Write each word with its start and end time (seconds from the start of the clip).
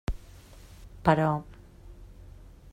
Però. 1.09 1.29